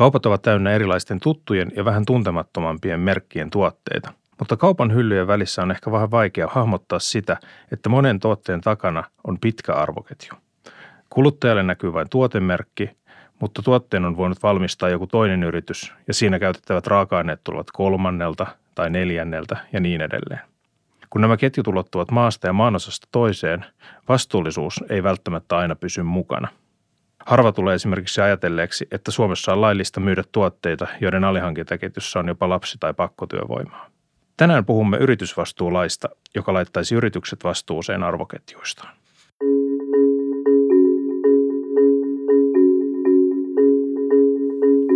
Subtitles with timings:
[0.00, 5.70] Kaupat ovat täynnä erilaisten tuttujen ja vähän tuntemattomampien merkkien tuotteita, mutta kaupan hyllyjen välissä on
[5.70, 7.36] ehkä vähän vaikea hahmottaa sitä,
[7.72, 10.32] että monen tuotteen takana on pitkä arvoketju.
[11.10, 12.90] Kuluttajalle näkyy vain tuotemerkki,
[13.40, 18.90] mutta tuotteen on voinut valmistaa joku toinen yritys ja siinä käytettävät raaka-aineet tulevat kolmannelta tai
[18.90, 20.40] neljänneltä ja niin edelleen.
[21.10, 23.64] Kun nämä ketjut ulottuvat maasta ja maanosasta toiseen,
[24.08, 26.48] vastuullisuus ei välttämättä aina pysy mukana.
[27.30, 32.78] Harva tulee esimerkiksi ajatelleeksi, että Suomessa on laillista myydä tuotteita, joiden alihankintaketjussa on jopa lapsi-
[32.80, 33.86] tai pakkotyövoimaa.
[34.36, 38.96] Tänään puhumme yritysvastuulaista, joka laittaisi yritykset vastuuseen arvoketjuistaan.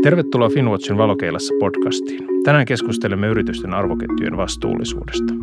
[0.04, 2.28] Tervetuloa Finwatchin valokeilassa podcastiin.
[2.44, 5.34] Tänään keskustelemme yritysten arvoketjujen vastuullisuudesta.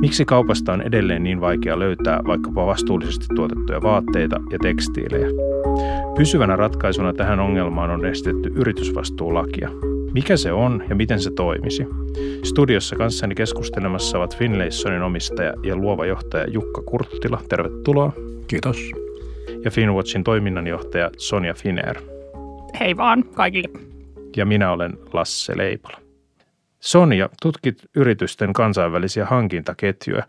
[0.00, 5.26] Miksi kaupasta on edelleen niin vaikea löytää vaikkapa vastuullisesti tuotettuja vaatteita ja tekstiilejä?
[6.16, 9.70] Pysyvänä ratkaisuna tähän ongelmaan on estetty yritysvastuulakia.
[10.14, 11.86] Mikä se on ja miten se toimisi?
[12.42, 17.40] Studiossa kanssani keskustelemassa ovat Finlaysonin omistaja ja luova johtaja Jukka Kurttila.
[17.48, 18.12] Tervetuloa.
[18.48, 18.90] Kiitos.
[19.64, 21.96] Ja Finwatchin toiminnanjohtaja Sonja Finer.
[22.80, 23.91] Hei vaan kaikille.
[24.36, 25.98] Ja minä olen Lasse Leipola.
[26.80, 30.26] Sonja, tutkit yritysten kansainvälisiä hankintaketjuja.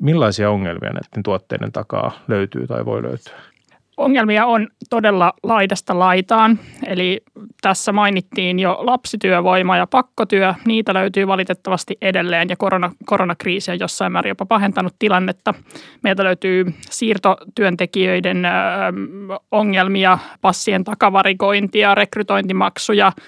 [0.00, 3.51] Millaisia ongelmia näiden tuotteiden takaa löytyy tai voi löytyä?
[3.96, 6.58] Ongelmia on todella laidasta laitaan.
[6.86, 7.22] Eli
[7.60, 10.54] tässä mainittiin jo lapsityövoima ja pakkotyö.
[10.64, 15.54] Niitä löytyy valitettavasti edelleen ja korona, koronakriisi on jossain määrin jopa pahentanut tilannetta.
[16.02, 18.50] Meiltä löytyy siirtotyöntekijöiden ö,
[19.50, 23.12] ongelmia, passien takavarikointia, rekrytointimaksuja–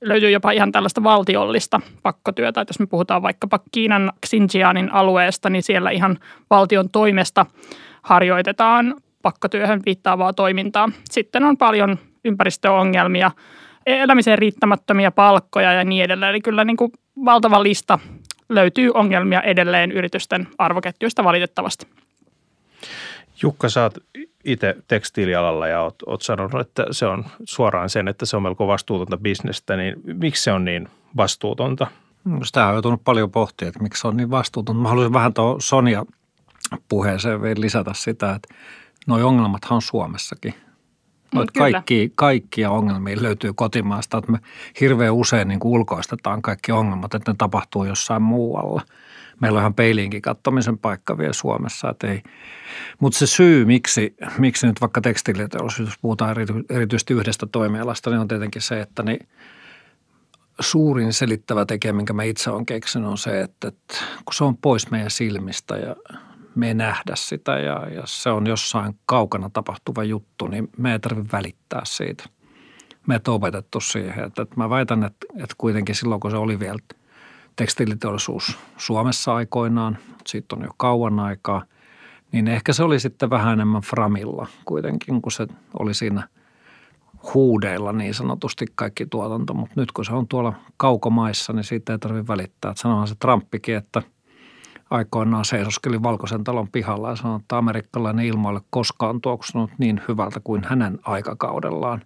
[0.00, 2.60] löytyy jopa ihan tällaista valtiollista pakkotyötä.
[2.60, 6.18] Että jos me puhutaan vaikkapa Kiinan Xinjiangin alueesta, niin siellä ihan
[6.50, 7.46] valtion toimesta
[8.02, 8.94] harjoitetaan
[9.26, 10.88] pakkotyöhön viittaavaa toimintaa.
[11.10, 13.30] Sitten on paljon ympäristöongelmia,
[13.86, 16.30] elämiseen riittämättömiä palkkoja ja niin edelleen.
[16.30, 16.92] Eli kyllä niin kuin
[17.24, 17.98] valtava lista
[18.48, 21.86] löytyy ongelmia edelleen yritysten arvoketjuista valitettavasti.
[23.42, 23.98] Jukka, sä oot
[24.44, 28.66] itse tekstiilialalla ja oot, oot sanonut, että se on suoraan sen, että se on melko
[28.66, 31.86] vastuutonta bisnestä, niin miksi se on niin vastuutonta?
[32.42, 34.82] Sitä on joutunut paljon pohtia, että miksi se on niin vastuutonta.
[34.82, 36.04] Mä haluaisin vähän tuohon Sonja
[36.88, 38.54] puheeseen vielä lisätä sitä, että
[39.06, 40.54] nuo ongelmathan on Suomessakin.
[41.34, 44.38] Noit mm, kaikki, kaikkia ongelmia löytyy kotimaasta, että me
[44.80, 48.82] hirveän usein niin ulkoistetaan kaikki ongelmat, että ne tapahtuu jossain muualla–
[49.40, 51.94] meillä on ihan peiliinkin kattomisen paikka vielä Suomessa.
[52.04, 52.22] ei.
[52.98, 56.36] Mutta se syy, miksi, miksi nyt vaikka tekstiiliteollisuus, puhutaan
[56.70, 59.28] erityisesti yhdestä toimialasta, niin on tietenkin se, että niin
[60.60, 63.94] suurin selittävä tekijä, minkä mä itse olen keksinyt, on se, että, että
[64.24, 65.96] kun se on pois meidän silmistä ja
[66.56, 70.98] me ei nähdä sitä ja, ja se on jossain kaukana tapahtuva juttu, niin me ei
[70.98, 72.24] tarvitse välittää siitä.
[73.06, 74.24] Me ei opetettu siihen.
[74.24, 76.78] Että, että mä väitän, että, että kuitenkin silloin, kun se oli vielä–
[77.56, 81.64] tekstiiliteollisuus Suomessa aikoinaan, siitä on jo kauan aikaa,
[82.32, 85.46] niin ehkä se oli sitten vähän enemmän framilla kuitenkin, kun se
[85.78, 86.28] oli siinä
[87.34, 89.54] huudeilla niin sanotusti kaikki tuotanto.
[89.54, 92.72] Mutta nyt kun se on tuolla kaukomaissa, niin siitä ei tarvitse välittää.
[92.76, 94.02] Sanohan se Trumpikin, että
[94.90, 100.64] aikoinaan seisoskeli Valkoisen talon pihalla ja sanoi, että amerikkalainen ilmoille koskaan tuoksunut niin hyvältä kuin
[100.64, 102.02] hänen aikakaudellaan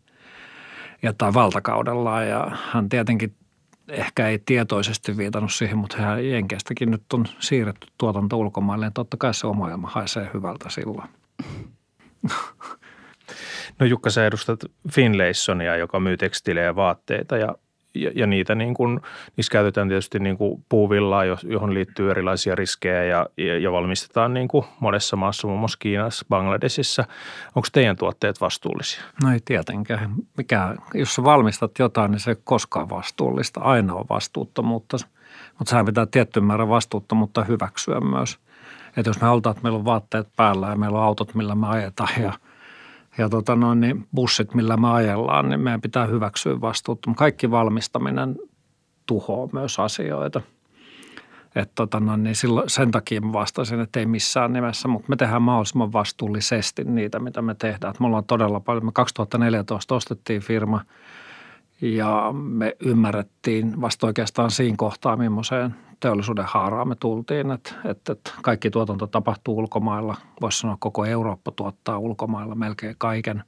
[1.03, 2.29] ja tai valtakaudellaan.
[2.29, 3.35] Ja hän tietenkin
[3.89, 8.87] ehkä ei tietoisesti viitannut siihen, mutta hän Jenkeistäkin nyt on siirretty tuotanto ulkomaille.
[8.87, 11.09] Ja totta kai se oma elämä haisee hyvältä silloin.
[13.79, 14.61] No Jukka, sä edustat
[14.93, 17.55] Finlaysonia, joka myy tekstiilejä ja vaatteita ja
[17.95, 19.01] ja, ja niitä niin kuin,
[19.37, 24.49] niissä käytetään tietysti niin kuin puuvillaa, johon liittyy erilaisia riskejä ja, ja, ja valmistetaan niin
[24.49, 27.05] kuin monessa maassa, muun muassa Kiinassa, Bangladesissa.
[27.55, 29.03] Onko teidän tuotteet vastuullisia?
[29.23, 30.15] No ei tietenkään.
[30.37, 33.61] Mikä, jos sä valmistat jotain, niin se ei koskaan vastuullista.
[33.61, 34.97] Aina on vastuuttomuutta,
[35.59, 38.39] mutta sehän pitää tietty määrä vastuuttomuutta hyväksyä myös.
[38.97, 41.67] Että jos me halutaan, että meillä on vaatteet päällä ja meillä on autot, millä me
[41.67, 42.33] ajetaan ja–
[43.19, 47.11] ja tota noin, niin bussit, millä me ajellaan, niin meidän pitää hyväksyä vastuutta.
[47.17, 48.37] Kaikki valmistaminen
[49.07, 50.41] tuhoaa myös asioita.
[51.55, 55.17] Et tota noin, niin silloin, sen takia mä vastasin, että ei missään nimessä, mutta me
[55.17, 57.91] tehdään mahdollisimman vastuullisesti niitä, mitä me tehdään.
[57.91, 60.81] Et me ollaan todella paljon, me 2014 ostettiin firma
[61.81, 68.31] ja me ymmärrettiin vasta oikeastaan siinä kohtaa, millaiseen teollisuuden haaraan me tultiin, että, että, että
[68.43, 70.17] kaikki tuotanto tapahtuu ulkomailla.
[70.41, 73.45] Voisi sanoa, koko Eurooppa tuottaa ulkomailla melkein kaiken.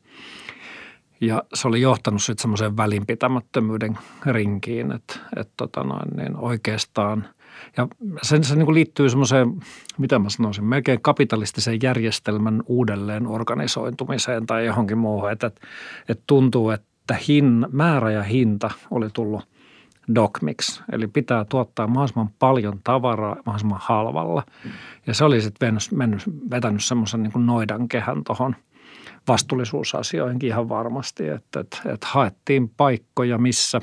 [1.21, 7.27] Ja se oli johtanut sitten semmoiseen välinpitämättömyyden rinkiin, että, että tota noin, niin oikeastaan–
[7.77, 7.89] ja
[8.23, 9.61] sen se niin liittyy semmoiseen,
[9.99, 15.31] mitä mä sanoisin, melkein kapitalistisen järjestelmän uudelleen organisointumiseen tai johonkin muuhun.
[15.31, 15.47] Että,
[16.09, 19.49] että tuntuu, että että hin, määrä ja hinta oli tullut
[20.15, 24.43] dogmix, eli pitää tuottaa mahdollisimman paljon tavaraa mahdollisimman halvalla.
[25.07, 28.57] Ja se oli sitten mennyt, vetänyt semmoisen niin noidan kehän tuohon
[29.29, 33.81] vastuullisuusasioihinkin ihan varmasti, että, että, että haettiin paikkoja, missä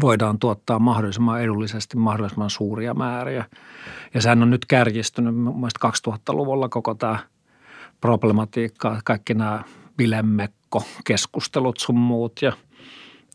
[0.00, 3.44] voidaan tuottaa mahdollisimman edullisesti mahdollisimman suuria määriä.
[4.14, 7.18] Ja sehän on nyt kärjistynyt mielestäni 2000-luvulla koko tämä
[8.00, 9.62] problematiikka, kaikki nämä
[9.96, 12.52] bilemmekko-keskustelut sun muut ja–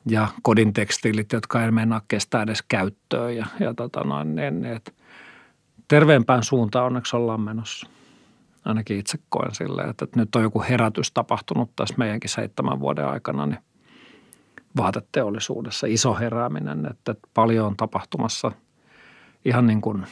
[0.05, 3.35] ja kodin tekstiilit, jotka ei mennä kestää edes käyttöön.
[3.35, 4.91] Ja, ja tota noin, niin, että
[5.87, 7.87] terveempään suuntaan onneksi ollaan menossa.
[8.65, 13.07] Ainakin itse koen silleen, että, että nyt on joku herätys tapahtunut tässä meidänkin seitsemän vuoden
[13.07, 13.59] aikana, niin
[14.77, 18.51] vaateteollisuudessa iso herääminen, että, että paljon on tapahtumassa
[19.45, 20.05] ihan niin kuin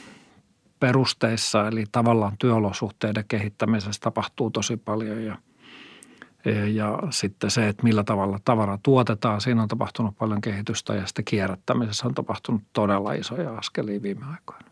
[0.80, 5.38] perusteissa, eli tavallaan työolosuhteiden kehittämisessä tapahtuu tosi paljon ja–
[6.52, 11.26] ja sitten se, että millä tavalla tavara tuotetaan, siinä on tapahtunut paljon kehitystä ja sitten
[11.26, 14.68] kierrättämisessä on tapahtunut todella isoja askelia viime aikoina.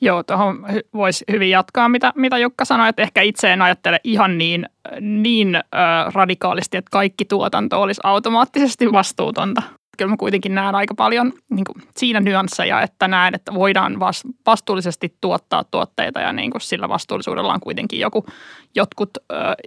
[0.00, 4.38] Joo, tuohon voisi hyvin jatkaa, mitä, mitä Jukka sanoi, että ehkä itse en ajattele ihan
[4.38, 4.66] niin,
[5.00, 5.62] niin äh,
[6.14, 9.62] radikaalisti, että kaikki tuotanto olisi automaattisesti vastuutonta
[9.98, 14.00] kyllä mä kuitenkin näen aika paljon niin kuin siinä nyansseja, että näen, että voidaan
[14.46, 18.26] vastuullisesti tuottaa tuotteita ja niin kuin sillä vastuullisuudella on kuitenkin joku,
[18.74, 19.10] jotkut,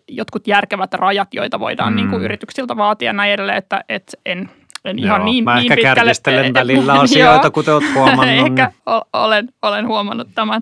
[0.07, 1.95] jotkut järkevät rajat, joita voidaan mm.
[1.95, 4.49] niin kuin yrityksiltä vaatia näin edelleen, että, että en,
[4.85, 6.53] en Joo, ihan niin, mä niin ehkä pitkälle.
[6.53, 8.47] välillä asioita, kuten olet huomannut.
[8.47, 9.01] ehkä niin.
[9.13, 10.61] olen, olen huomannut tämän.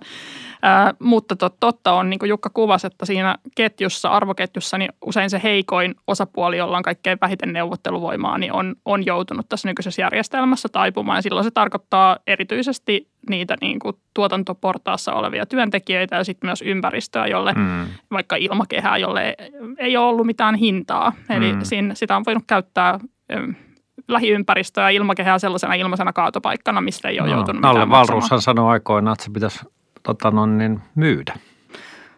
[0.61, 5.29] Ää, mutta tot, totta on, niin kuin Jukka kuvasi, että siinä ketjussa, arvoketjussa, niin usein
[5.29, 10.69] se heikoin osapuoli, jolla on kaikkein vähiten neuvotteluvoimaa, niin on, on joutunut tässä nykyisessä järjestelmässä
[10.71, 11.17] taipumaan.
[11.17, 17.27] Ja silloin se tarkoittaa erityisesti niitä niin kuin tuotantoportaassa olevia työntekijöitä ja sitten myös ympäristöä,
[17.27, 17.85] jolle mm.
[18.11, 19.35] vaikka ilmakehää, jolle
[19.77, 21.13] ei ole ollut mitään hintaa.
[21.29, 21.59] Eli mm.
[21.63, 22.99] siinä, sitä on voinut käyttää
[24.07, 29.13] lähiympäristöä ja ilmakehää sellaisena ilmaisena kaatopaikkana, mistä ei ole no, joutunut Nalle Valruushan sanoi aikoinaan,
[29.13, 29.59] että se pitäisi
[30.03, 31.33] tota, no, niin, myydä.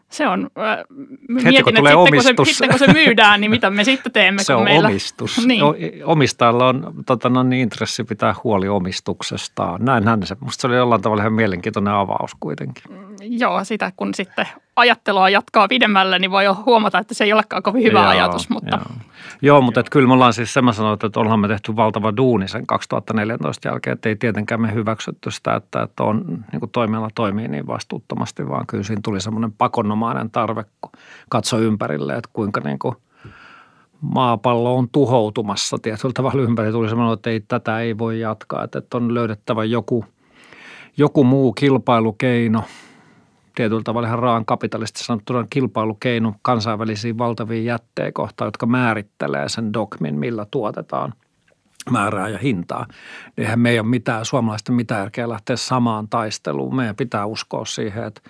[0.09, 0.85] Se on, äh,
[1.27, 4.11] mietin, kun tulee että sitten kun, se, sitten kun se myydään, niin mitä me sitten
[4.11, 4.43] teemme?
[4.51, 4.87] Se on meillä...
[4.87, 5.41] omistus.
[5.47, 5.63] Niin.
[6.05, 9.85] Omistajalla on tota, no, niin, intressi pitää huoli omistuksestaan.
[9.85, 10.35] Näinhän se.
[10.41, 12.83] Minusta se oli jollain tavalla ihan mielenkiintoinen avaus kuitenkin.
[12.89, 14.47] Mm, joo, sitä kun sitten
[14.81, 18.49] ajattelua jatkaa pidemmälle, niin voi huomata, että se ei olekaan kovin hyvä joo, ajatus.
[18.49, 18.75] Mutta...
[18.75, 18.95] Joo,
[19.41, 22.47] joo mutta että kyllä me ollaan siis, mä sanoin, että ollaan me tehty valtava duuni
[22.47, 27.09] sen 2014 jälkeen, että ei tietenkään me hyväksytty sitä, että, että on, niin kuin toimiala
[27.15, 30.65] toimii niin vastuuttomasti, vaan kyllä siinä tuli semmoinen pakonomainen tarve
[31.29, 32.95] katsoa ympärille, että kuinka niin kuin
[34.01, 36.71] maapallo on tuhoutumassa tietyllä tavalla ympäri.
[36.71, 40.05] Tuli semmoinen, että ei, tätä ei voi jatkaa, että on löydettävä joku,
[40.97, 42.63] joku muu kilpailukeino–
[43.61, 50.19] tietyllä tavalla ihan raan kapitalistisesti sanottuna kilpailukeino kansainvälisiin valtaviin jätteen kohtaan, jotka määrittelee sen dogmin,
[50.19, 51.13] millä tuotetaan
[51.89, 52.85] määrää ja hintaa.
[53.37, 56.75] Eihän me ei ole mitään, suomalaisten mitään järkeä lähteä samaan taisteluun.
[56.75, 58.21] Meidän pitää uskoa siihen, että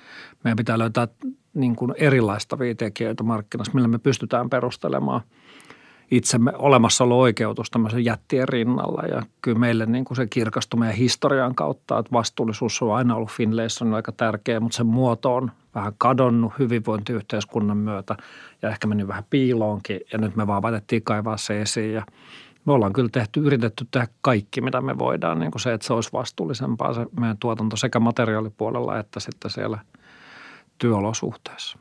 [0.43, 1.07] meidän pitää löytää
[1.53, 5.21] niin kuin erilaista viitekijöitä markkinassa, millä me pystytään perustelemaan–
[6.11, 9.01] itsemme olemassaolo-oikeutus tämmöisen jättien rinnalla.
[9.01, 13.31] Ja kyllä meille niin kuin se kirkastui meidän historian kautta, että vastuullisuus on aina ollut
[13.31, 18.15] Finlayson aika tärkeä, mutta sen muoto on vähän kadonnut hyvinvointiyhteiskunnan myötä
[18.61, 19.99] ja ehkä mennyt vähän piiloonkin.
[20.11, 22.05] Ja nyt me vaan päätettiin kaivaa se esiin ja
[22.65, 25.93] me ollaan kyllä tehty, yritetty tehdä kaikki, mitä me voidaan, niin kuin se, että se
[25.93, 29.79] olisi vastuullisempaa se meidän tuotanto sekä materiaalipuolella että sitten siellä
[30.77, 31.77] työolosuhteessa.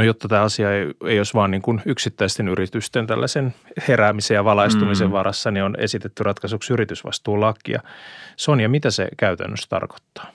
[0.00, 3.54] No jotta tämä asia ei, ei olisi vain niin kuin yksittäisten yritysten tällaisen
[3.88, 5.12] heräämisen ja valaistumisen mm.
[5.12, 7.80] varassa, niin on esitetty ratkaisuksi yritysvastuulakia.
[8.36, 10.26] Sonja, mitä se käytännössä tarkoittaa?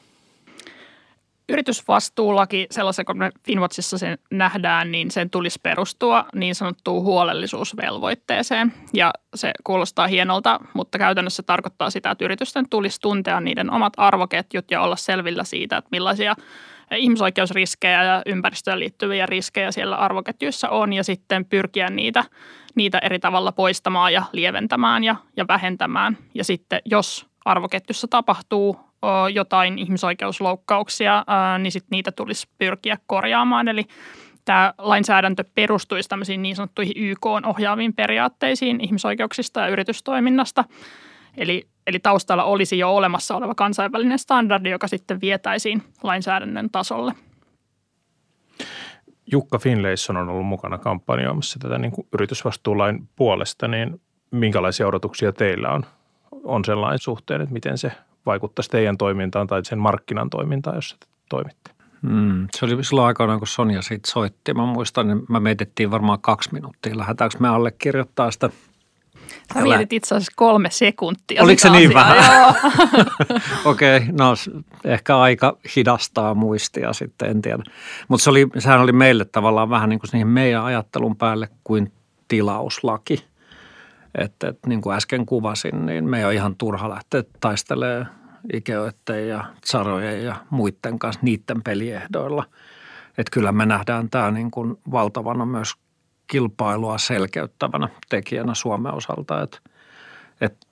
[1.50, 8.74] Yritysvastuulaki, sellaisen kun me Finwatchissa sen nähdään, niin sen tulisi perustua niin sanottuun huolellisuusvelvoitteeseen.
[8.94, 14.72] Ja se kuulostaa hienolta, mutta käytännössä tarkoittaa sitä, että yritysten tulisi tuntea niiden omat arvoketjut
[14.72, 16.36] ja olla selvillä siitä, että millaisia–
[16.96, 22.24] ihmisoikeusriskejä ja ympäristöön liittyviä riskejä siellä arvoketjuissa on ja sitten pyrkiä niitä,
[22.76, 26.18] niitä eri tavalla poistamaan ja lieventämään ja, ja vähentämään.
[26.34, 28.80] Ja sitten jos arvoketjussa tapahtuu
[29.34, 31.26] jotain ihmisoikeusloukkauksia,
[31.60, 33.68] niin sitten niitä tulisi pyrkiä korjaamaan.
[33.68, 33.84] Eli
[34.46, 40.64] tämä lainsäädäntö perustuisi tämmöisiin niin sanottuihin YK-ohjaaviin periaatteisiin ihmisoikeuksista ja yritystoiminnasta.
[41.38, 47.14] Eli Eli taustalla olisi jo olemassa oleva kansainvälinen standardi, joka sitten vietäisiin lainsäädännön tasolle.
[49.32, 54.02] Jukka Finlayson on ollut mukana kampanjoimassa tätä niin kuin yritysvastuulain puolesta, niin
[54.32, 55.86] minkälaisia odotuksia teillä on,
[56.44, 57.92] on sellainen suhteen, että miten se
[58.26, 61.72] vaikuttaisi teidän toimintaan tai sen markkinan toimintaan, jos te toimitte?
[62.02, 64.54] Mm, se oli silloin aikanaan, kun Sonja siitä soitti.
[64.54, 66.98] Mä muistan, niin mä mietettiin varmaan kaksi minuuttia.
[66.98, 68.50] Lähdetäänkö me allekirjoittaa sitä
[69.54, 71.44] Sä mietit itse asiassa kolme sekuntia.
[71.44, 72.18] Oliko se niin vähän?
[73.66, 74.34] Okei, okay, no
[74.84, 77.64] ehkä aika hidastaa muistia sitten, en tiedä.
[78.08, 81.92] Mutta se oli, sehän oli meille tavallaan vähän niin kuin siihen meidän ajattelun päälle kuin
[82.28, 83.26] tilauslaki.
[84.18, 88.10] Että et, niin kuin äsken kuvasin, niin me ei ole ihan turha lähteä taistelemaan
[88.54, 92.44] Ikeoiden ja Tsarojen ja muiden kanssa niiden peliehdoilla.
[93.18, 95.74] Että kyllä me nähdään tämä niin kuin valtavana myös
[96.28, 99.42] kilpailua selkeyttävänä tekijänä Suomen osalta.
[99.42, 99.58] Että,
[100.42, 100.68] että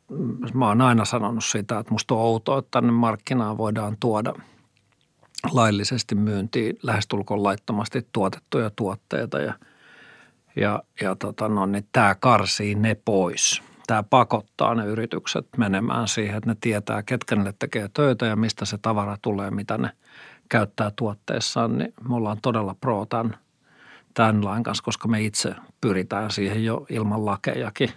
[0.54, 4.34] mä oon aina sanonut sitä, että musta on outoa, että tänne markkinaan voidaan tuoda
[5.52, 9.54] laillisesti myyntiin lähestulkoon laittomasti tuotettuja tuotteita ja,
[10.56, 13.62] ja, ja tota no, niin tämä karsii ne pois.
[13.88, 18.66] Tämä pakottaa ne yritykset menemään siihen, että ne tietää, ketkä ne tekee töitä ja mistä
[18.66, 19.90] se tavara tulee, mitä ne
[20.50, 21.78] käyttää tuotteessaan.
[21.78, 23.38] Niin me ollaan todella pro tämän
[24.14, 27.90] tämän lain kanssa, koska me itse pyritään siihen jo ilman lakejakin.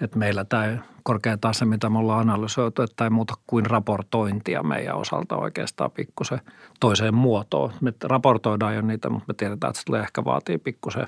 [0.00, 4.96] Että meillä tämä korkea tase, mitä me ollaan analysoitu, että ei muuta kuin raportointia meidän
[4.96, 6.40] osalta oikeastaan pikkusen
[6.80, 7.72] toiseen muotoon.
[7.80, 11.06] Me raportoidaan jo niitä, mutta me tiedetään, että se tulee ehkä vaatii pikkusen,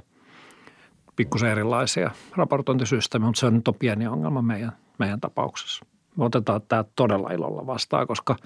[1.17, 5.87] pikkusen erilaisia raportointisysteemejä, mutta se on nyt on pieni ongelma meidän, meidän tapauksessa.
[6.17, 8.37] Me otetaan tämä todella ilolla vastaan, koska–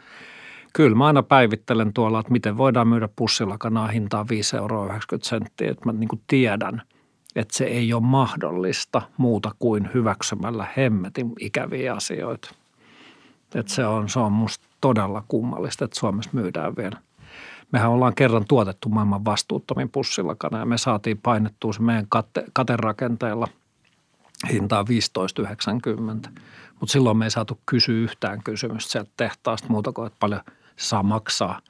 [0.73, 5.71] Kyllä mä aina päivittelen tuolla, että miten voidaan myydä pussilakanaa hintaa 5 euroa 90 senttiä.
[5.71, 6.83] Että mä niin kuin tiedän,
[7.37, 12.55] että se ei ole mahdollista muuta kuin hyväksymällä hemmetin ikäviä asioita.
[13.55, 16.99] Että se on, se on musta todella kummallista, että Suomessa myydään vielä.
[17.73, 23.49] Mehän ollaan kerran tuotettu maailman vastuuttomin pussilakana ja me saatiin painettua se meidän kate, katerakenteella
[24.53, 26.31] hintaa 15,90.
[26.81, 30.41] Mutta silloin me ei saatu kysyä yhtään kysymystä sieltä tehtaasta muuta kuin, että paljon–
[30.79, 31.61] saa maksaa.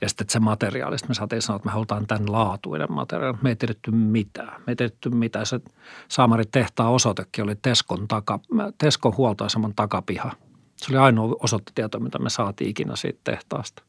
[0.00, 3.38] Ja sitten että se materiaalista me saatiin sanoa, että me halutaan tämän laatuinen materiaali.
[3.42, 4.62] Me ei tiedetty mitään.
[4.66, 5.46] Me ei tiedetty mitään.
[5.46, 5.60] Se
[6.08, 8.40] Saamari tehtaan osoitekin oli Teskon, taka,
[8.78, 10.32] Teskon huoltoaseman takapiha.
[10.76, 13.82] Se oli ainoa osoittetieto, mitä me saatiin ikinä siitä tehtaasta.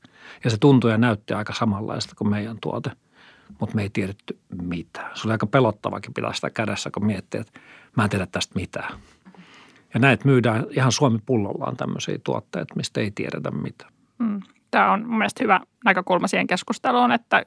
[0.44, 2.92] Ja se tuntui ja näytti aika samanlaista kuin meidän tuote,
[3.60, 5.12] mutta me ei tiedetty mitään.
[5.18, 7.60] Se oli aika pelottavakin pitää sitä kädessä, kun miettii, että
[7.98, 9.00] mä en tiedä tästä mitään.
[9.94, 13.94] Ja näitä myydään ihan Suomi pullollaan tämmöisiä tuotteita, mistä ei tiedetä mitään.
[14.18, 14.42] Mm.
[14.74, 17.44] Tämä on mielestäni hyvä näkökulma siihen keskusteluun, että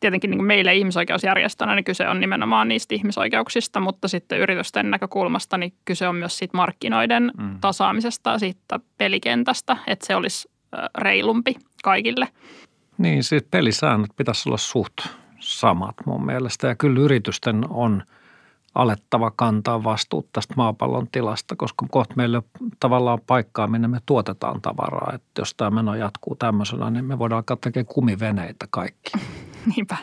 [0.00, 5.72] tietenkin niin meille ihmisoikeusjärjestönä niin kyse on nimenomaan niistä ihmisoikeuksista, mutta sitten yritysten näkökulmasta niin
[5.84, 7.58] kyse on myös siitä markkinoiden mm.
[7.60, 10.48] tasaamisesta, siitä pelikentästä, että se olisi
[10.98, 12.28] reilumpi kaikille.
[12.98, 14.94] Niin, siis pelisäännöt pitäisi olla suht
[15.40, 18.02] samat mun mielestä ja kyllä yritysten on–
[18.78, 22.42] alettava kantaa vastuut tästä maapallon tilasta, koska kohta meillä
[22.80, 25.12] tavallaan paikkaa, minne me tuotetaan tavaraa.
[25.14, 29.12] Että jos tämä meno jatkuu tämmöisenä, niin me voidaan alkaa tekemään kumiveneitä kaikki.
[29.76, 29.96] Niinpä.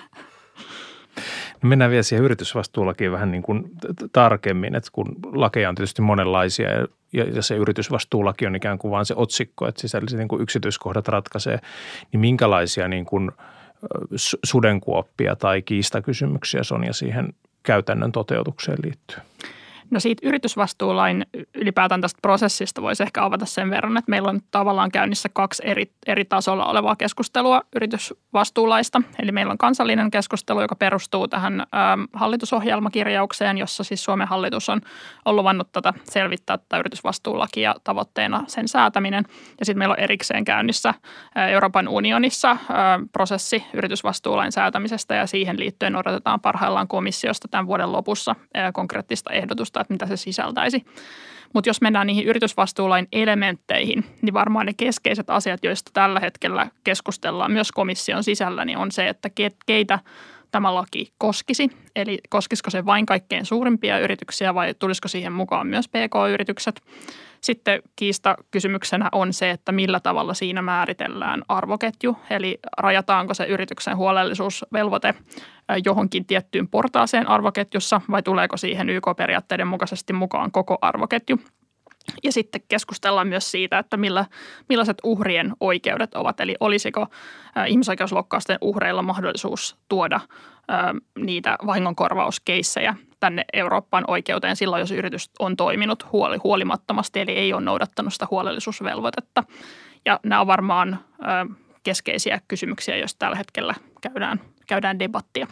[1.64, 3.72] No mennään vielä siihen yritysvastuulakiin vähän niin kuin
[4.12, 6.70] tarkemmin, että kun lakeja on tietysti monenlaisia
[7.14, 11.60] ja, se yritysvastuulaki on ikään kuin vain se otsikko, että sisälliset niin kuin yksityiskohdat ratkaisee,
[12.12, 13.32] niin minkälaisia niin kuin
[14.46, 17.34] sudenkuoppia tai kiistakysymyksiä Sonja siihen
[17.66, 19.18] käytännön toteutukseen liittyy?
[19.92, 21.26] No siitä yritysvastuulain
[21.56, 25.92] ylipäätään tästä prosessista voisi ehkä avata sen verran, että meillä on tavallaan käynnissä kaksi eri,
[26.08, 29.02] eri tasolla olevaa keskustelua yritysvastuulaista.
[29.20, 31.66] Eli meillä on kansallinen keskustelu, joka perustuu tähän ä,
[32.14, 34.82] hallitusohjelmakirjaukseen, jossa siis Suomen hallitus on,
[35.26, 39.24] on luvannut tätä selvittää tätä yritysvastuulakia tavoitteena sen säätäminen.
[39.60, 40.94] Ja sitten meillä on erikseen käynnissä
[41.38, 42.58] ä, Euroopan unionissa ä,
[43.12, 49.75] prosessi yritysvastuulain säätämisestä ja siihen liittyen odotetaan parhaillaan komissiosta tämän vuoden lopussa ä, konkreettista ehdotusta
[49.76, 50.86] ehdotusta, että mitä se sisältäisi.
[51.54, 57.52] Mutta jos mennään niihin yritysvastuulain elementteihin, niin varmaan ne keskeiset asiat, joista tällä hetkellä keskustellaan
[57.52, 59.30] myös komission sisällä, niin on se, että
[59.66, 60.00] keitä
[60.56, 61.70] tämä laki koskisi.
[61.96, 66.82] Eli koskisiko se vain kaikkein suurimpia yrityksiä vai tulisiko siihen mukaan myös PK-yritykset.
[67.42, 73.98] Sitten kiista kysymyksenä on se, että millä tavalla siinä määritellään arvoketju, eli rajataanko se yrityksen
[73.98, 75.14] huolellisuusvelvoite
[75.86, 81.40] johonkin tiettyyn portaaseen arvoketjussa vai tuleeko siihen YK-periaatteiden mukaisesti mukaan koko arvoketju.
[82.24, 84.26] Ja sitten keskustellaan myös siitä, että millä,
[84.70, 86.40] millaiset uhrien oikeudet ovat.
[86.40, 87.08] Eli olisiko
[87.68, 90.20] ihmisoikeusloukkausten uhreilla mahdollisuus tuoda
[91.18, 97.62] niitä vahingonkorvauskeissejä tänne Euroopan oikeuteen silloin, jos yritys on toiminut huoli, huolimattomasti, eli ei ole
[97.62, 99.44] noudattanut sitä huolellisuusvelvoitetta.
[100.06, 101.00] Ja nämä on varmaan
[101.84, 105.48] keskeisiä kysymyksiä, joista tällä hetkellä käydään, käydään debattia.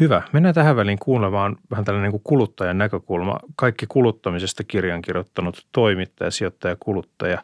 [0.00, 0.22] Hyvä.
[0.32, 3.36] Mennään tähän väliin kuulemaan vähän tällainen niin kuluttajan näkökulma.
[3.56, 7.42] Kaikki kuluttamisesta kirjan kirjoittanut toimittaja, sijoittaja, kuluttaja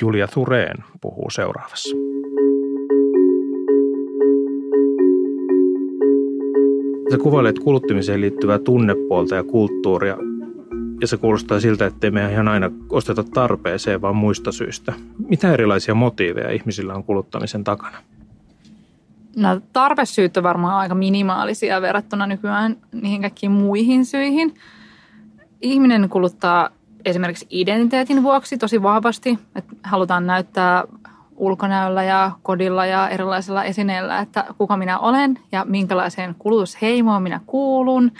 [0.00, 1.96] Julia Thureen puhuu seuraavassa.
[7.10, 10.16] Sä kuvailet kuluttamiseen liittyvää tunnepuolta ja kulttuuria,
[11.00, 14.92] ja se kuulostaa siltä, että me ihan aina osteta tarpeeseen, vaan muista syistä.
[15.28, 17.98] Mitä erilaisia motiiveja ihmisillä on kuluttamisen takana?
[19.36, 24.54] No, tarvesyyt on varmaan aika minimaalisia verrattuna nykyään niihin kaikkiin muihin syihin.
[25.60, 26.70] Ihminen kuluttaa
[27.04, 30.84] esimerkiksi identiteetin vuoksi tosi vahvasti, että halutaan näyttää
[31.36, 38.12] ulkonäöllä ja kodilla ja erilaisilla esineillä, että kuka minä olen ja minkälaiseen kulutusheimoon minä kuulun.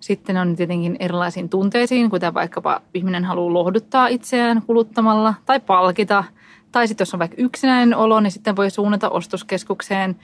[0.00, 6.24] Sitten on tietenkin erilaisiin tunteisiin, kuten vaikkapa ihminen haluaa lohduttaa itseään kuluttamalla tai palkita.
[6.72, 10.16] Tai sitten jos on vaikka yksinäinen olo, niin sitten voi suunnata ostoskeskukseen.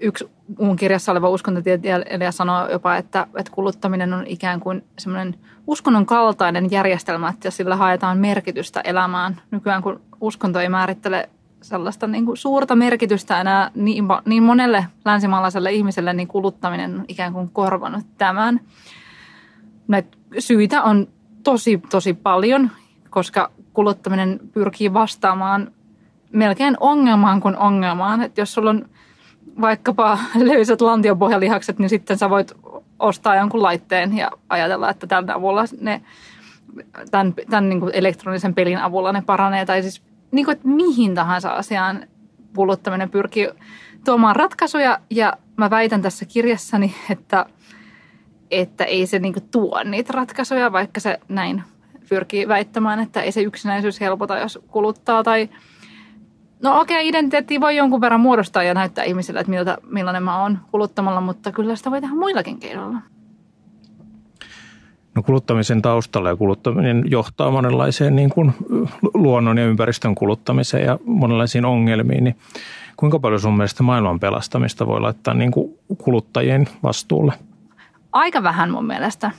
[0.00, 0.28] Yksi
[0.58, 5.34] mun kirjassa oleva uskontotieteilijä sanoo jopa, että, että kuluttaminen on ikään kuin semmoinen
[5.66, 9.40] uskonnon kaltainen järjestelmä, että sillä haetaan merkitystä elämään.
[9.50, 11.28] Nykyään kun uskonto ei määrittele
[11.62, 17.32] sellaista niin kuin suurta merkitystä enää niin, niin monelle länsimaalaiselle ihmiselle, niin kuluttaminen on ikään
[17.32, 18.60] kuin korvanut tämän.
[19.88, 21.08] Näitä syitä on
[21.42, 22.70] tosi, tosi paljon,
[23.10, 25.70] koska kuluttaminen pyrkii vastaamaan
[26.32, 28.22] melkein ongelmaan kuin ongelmaan.
[28.22, 28.88] Että jos sulla on
[29.60, 30.18] vaikkapa
[30.50, 32.52] löysät lantiopohjalihakset, niin sitten sä voit
[32.98, 36.02] ostaa jonkun laitteen ja ajatella, että tämän avulla ne,
[37.10, 39.66] tämän, tämän niin kuin elektronisen pelin avulla ne paranee.
[39.66, 42.06] Tai siis niin kuin, että mihin tahansa asiaan
[42.56, 43.48] kuluttaminen pyrkii
[44.04, 47.46] tuomaan ratkaisuja ja mä väitän tässä kirjassani, että,
[48.50, 51.62] että ei se niin kuin, tuo niitä ratkaisuja, vaikka se näin
[52.08, 55.48] pyrkii väittämään, että ei se yksinäisyys helpota, jos kuluttaa tai
[56.62, 60.42] No okei, okay, identiteetti voi jonkun verran muodostaa ja näyttää ihmisille, että miltä, millainen mä
[60.42, 62.98] oon kuluttamalla, mutta kyllä sitä voi tehdä muillakin keinoilla.
[65.14, 68.52] No kuluttamisen taustalla ja kuluttaminen johtaa monenlaiseen niin kuin
[69.14, 72.24] luonnon ja ympäristön kuluttamiseen ja monenlaisiin ongelmiin.
[72.24, 72.36] Niin
[72.96, 77.32] kuinka paljon sun mielestä maailman pelastamista voi laittaa niin kuin kuluttajien vastuulle?
[78.12, 79.30] Aika vähän mun mielestä.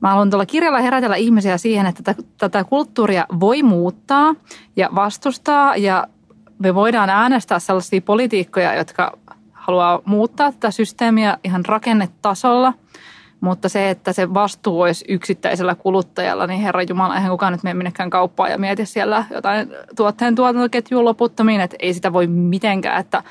[0.00, 4.34] Mä haluan tuolla kirjalla herätellä ihmisiä siihen, että tätä kulttuuria voi muuttaa
[4.76, 6.06] ja vastustaa ja
[6.58, 9.18] me voidaan äänestää sellaisia politiikkoja, jotka
[9.52, 12.72] haluaa muuttaa tätä systeemiä ihan rakennetasolla–
[13.40, 17.74] mutta se, että se vastuu olisi yksittäisellä kuluttajalla, niin herra Jumala, eihän kukaan nyt mene
[17.74, 23.00] minnekään kauppaan ja mieti siellä jotain tuotteen tuotantoketjuun loputtomiin, että ei sitä voi mitenkään.
[23.00, 23.22] Että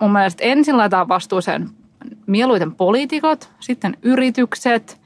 [0.00, 1.70] mun mielestä ensin laitetaan vastuuseen
[2.26, 4.97] mieluiten poliitikot, sitten yritykset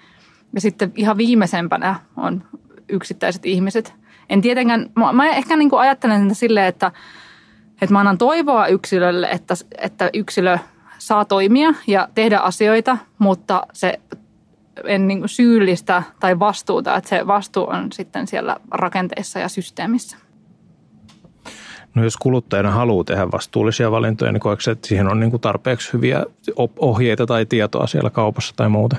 [0.54, 2.44] ja sitten ihan viimeisempänä on
[2.88, 3.94] yksittäiset ihmiset.
[4.28, 6.92] En tietenkään, mä ehkä niin kuin ajattelen sitä silleen, että,
[7.82, 10.58] että mä annan toivoa yksilölle, että, että yksilö
[10.98, 14.00] saa toimia ja tehdä asioita, mutta se
[14.84, 20.16] en niin syyllistä tai vastuuta, että se vastuu on sitten siellä rakenteissa ja systeemissä.
[21.94, 25.92] No jos kuluttajana haluaa tehdä vastuullisia valintoja, niin koetko että siihen on niin kuin tarpeeksi
[25.92, 26.26] hyviä
[26.78, 28.96] ohjeita tai tietoa siellä kaupassa tai muuta?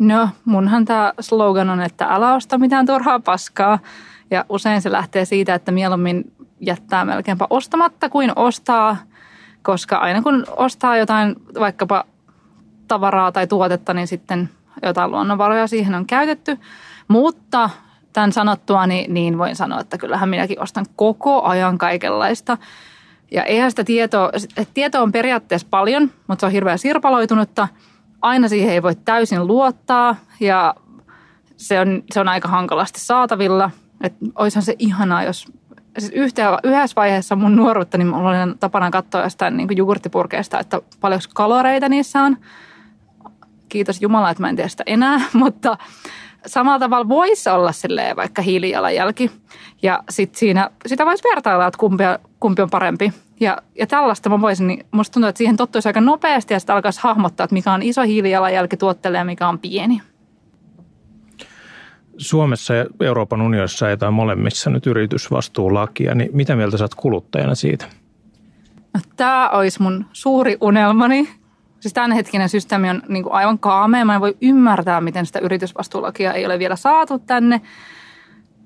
[0.00, 3.78] No munhan tämä slogan on, että älä osta mitään turhaa paskaa.
[4.30, 8.96] Ja usein se lähtee siitä, että mieluummin jättää melkeinpä ostamatta kuin ostaa–
[9.62, 12.04] koska aina kun ostaa jotain vaikkapa
[12.88, 14.50] tavaraa tai tuotetta, niin sitten
[14.82, 16.58] jotain luonnonvaroja siihen on käytetty.
[17.08, 17.70] Mutta
[18.12, 22.58] tämän sanottua, niin, niin voin sanoa, että kyllähän minäkin ostan koko ajan kaikenlaista.
[23.30, 24.30] Ja eihän sitä tietoa,
[24.74, 27.68] tietoa on periaatteessa paljon, mutta se on hirveän sirpaloitunutta.
[28.22, 30.74] Aina siihen ei voi täysin luottaa ja
[31.56, 33.70] se on, se on aika hankalasti saatavilla.
[34.00, 35.52] Että olisihan se ihanaa, jos
[35.98, 40.80] siis yhtä, yhdessä vaiheessa mun nuoruutta, niin mulla oli tapana katsoa jostain niin jogurttipurkeista, että
[41.00, 42.36] paljonko kaloreita niissä on.
[43.68, 45.76] Kiitos Jumala, että mä en tiedä sitä enää, mutta
[46.46, 49.30] samalla tavalla voisi olla silleen vaikka hiilijalanjälki.
[49.82, 52.04] Ja sit siinä, sitä voisi vertailla, että kumpi,
[52.40, 53.12] kumpi on parempi.
[53.40, 56.76] Ja, ja tällaista mä voisin, niin musta tuntuu, että siihen tottuisi aika nopeasti ja sitten
[56.76, 60.02] alkaisi hahmottaa, että mikä on iso hiilijalanjälki tuotteelle ja mikä on pieni.
[62.16, 67.86] Suomessa ja Euroopan unionissa ajetaan molemmissa nyt yritysvastuulakia, niin mitä mieltä saat kuluttajana siitä?
[68.94, 71.28] No, tämä olisi mun suuri unelmani.
[71.80, 74.04] Siis tämänhetkinen systeemi on niin kuin aivan kaamea.
[74.04, 77.60] Mä en voi ymmärtää, miten sitä yritysvastuulakia ei ole vielä saatu tänne.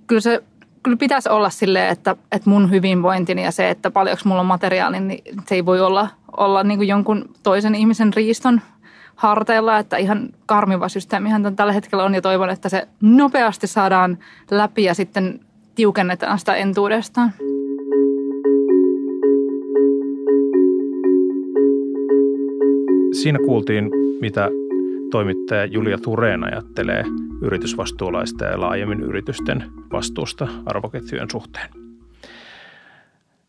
[0.06, 0.42] Kyllä se
[0.84, 5.00] kyllä pitäisi olla silleen, että, että mun hyvinvointini ja se, että paljonko mulla on materiaali,
[5.00, 8.60] niin se ei voi olla, olla niin kuin jonkun toisen ihmisen riiston
[9.16, 14.18] harteilla, että ihan karmiva systeemihän tällä hetkellä on ja toivon, että se nopeasti saadaan
[14.50, 15.40] läpi ja sitten
[15.74, 17.32] tiukennetaan sitä entuudestaan.
[23.22, 24.48] Siinä kuultiin, mitä
[25.10, 27.04] toimittaja Julia Tureen ajattelee
[27.42, 31.68] yritysvastuulaista ja laajemmin yritysten vastuusta arvoketjujen suhteen.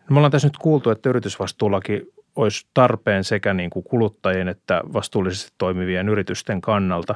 [0.09, 4.81] No me ollaan tässä nyt kuultu, että yritysvastuulaki olisi tarpeen sekä niin kuin kuluttajien että
[4.93, 7.15] vastuullisesti toimivien yritysten kannalta.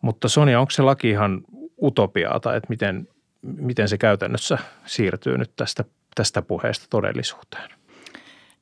[0.00, 1.40] Mutta Sonia, onko se laki ihan
[1.82, 3.08] utopiaa tai että miten,
[3.42, 7.79] miten se käytännössä siirtyy nyt tästä, tästä puheesta todellisuuteen?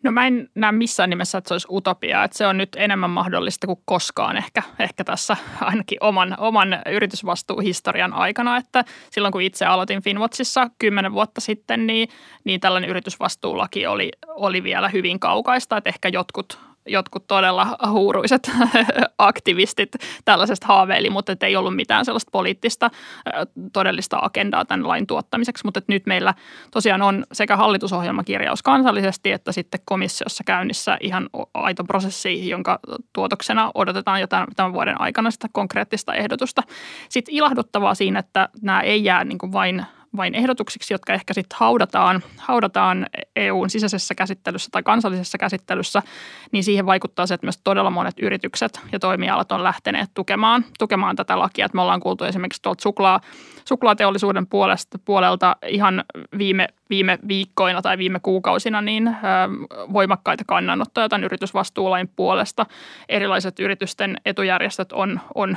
[0.03, 2.25] No mä en näe missään nimessä, että se olisi utopia.
[2.25, 8.13] Että se on nyt enemmän mahdollista kuin koskaan ehkä, ehkä tässä ainakin oman, oman yritysvastuuhistorian
[8.13, 8.57] aikana.
[8.57, 12.09] Että silloin kun itse aloitin Finwatchissa kymmenen vuotta sitten, niin,
[12.45, 15.77] niin tällainen yritysvastuulaki oli, oli vielä hyvin kaukaista.
[15.77, 18.51] Että ehkä jotkut jotkut todella huuruiset
[19.19, 22.91] aktivistit tällaisesta haaveili, mutta ei ollut mitään sellaista poliittista
[23.73, 25.65] todellista agendaa tämän lain tuottamiseksi.
[25.65, 26.35] Mutta nyt meillä
[26.71, 32.79] tosiaan on sekä hallitusohjelmakirjaus kansallisesti että sitten komissiossa käynnissä ihan aito prosessi, jonka
[33.13, 36.63] tuotoksena odotetaan jo tämän vuoden aikana sitä konkreettista ehdotusta.
[37.09, 39.85] Sitten ilahduttavaa siinä, että nämä ei jää niin kuin vain–
[40.17, 46.03] vain ehdotuksiksi, jotka ehkä sitten haudataan, haudataan EUn sisäisessä käsittelyssä tai kansallisessa käsittelyssä,
[46.53, 51.17] niin siihen vaikuttaa se, että myös todella monet yritykset ja toimialat on lähteneet tukemaan, tukemaan
[51.17, 51.67] tätä lakia.
[51.67, 53.21] Että me ollaan kuultu esimerkiksi tuolta suklaa,
[53.65, 56.05] suklaateollisuuden puolesta, puolelta ihan
[56.39, 59.17] viime viime viikkoina tai viime kuukausina niin
[59.93, 62.67] voimakkaita kannanottoja tämän yritysvastuulain puolesta.
[63.09, 65.57] Erilaiset yritysten etujärjestöt on, on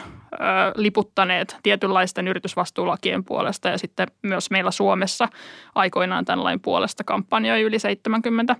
[0.75, 5.27] liputtaneet tietynlaisten yritysvastuulakien puolesta ja sitten myös meillä Suomessa
[5.75, 8.55] aikoinaan tämän lain puolesta kampanjoi yli 70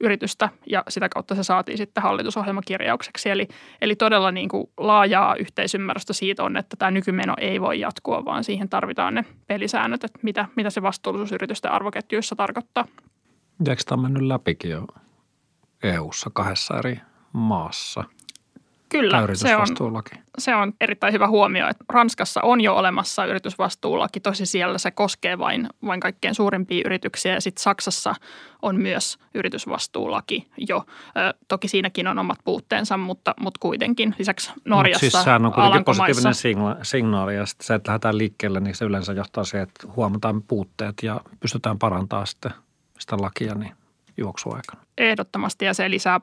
[0.00, 3.30] yritystä ja sitä kautta se saatiin sitten hallitusohjelmakirjaukseksi.
[3.30, 3.48] Eli,
[3.80, 8.44] eli todella niin kuin laajaa yhteisymmärrystä siitä on, että tämä nykymeno ei voi jatkua, vaan
[8.44, 12.84] siihen tarvitaan ne pelisäännöt, että mitä, mitä se vastuullisuus yritysten arvoketjuissa tarkoittaa.
[13.68, 14.86] Eikö tämä mennyt läpikin jo
[15.82, 17.00] EU-ssa kahdessa eri
[17.32, 18.04] maassa–
[18.88, 19.66] Kyllä, se on,
[20.38, 25.38] se on erittäin hyvä huomio, että Ranskassa on jo olemassa yritysvastuulaki, tosi siellä se koskee
[25.38, 28.14] vain, vain kaikkein suurimpia yrityksiä ja sitten Saksassa
[28.62, 30.84] on myös yritysvastuulaki jo.
[31.16, 35.52] Ö, toki siinäkin on omat puutteensa, mutta, mutta kuitenkin lisäksi Norjassa, Mut siis sehän on
[35.52, 39.62] kuitenkin positiivinen signa- signaali ja sitten se, että lähdetään liikkeelle, niin se yleensä johtaa siihen,
[39.62, 42.52] että huomataan puutteet ja pystytään parantamaan sitten
[42.98, 43.72] sitä lakia niin
[44.16, 44.82] juoksuaikana.
[44.98, 46.20] Ehdottomasti ja se lisää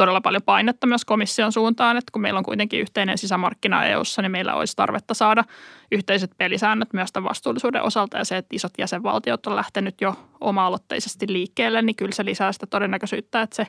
[0.00, 4.32] todella paljon painetta myös komission suuntaan, että kun meillä on kuitenkin yhteinen sisämarkkina EU:ssa, niin
[4.32, 5.44] meillä olisi tarvetta saada
[5.92, 8.18] yhteiset pelisäännöt myös tämän vastuullisuuden osalta.
[8.18, 12.66] Ja se, että isot jäsenvaltiot on lähtenyt jo oma-aloitteisesti liikkeelle, niin kyllä se lisää sitä
[12.66, 13.66] todennäköisyyttä, että se